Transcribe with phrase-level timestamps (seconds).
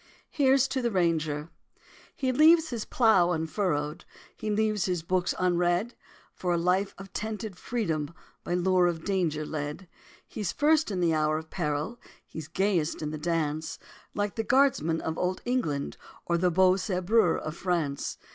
[0.31, 1.51] HERE'S TO THE RANGER!
[2.15, 3.97] He leaves unplowed his furrow,
[4.35, 5.93] He leaves his books unread
[6.33, 8.11] For a life of tented freedom
[8.43, 9.87] By lure of danger led.
[10.27, 13.77] He's first in the hour of peril, He's gayest in the dance,
[14.15, 18.17] Like the guardsman of old England Or the beau sabreur of France.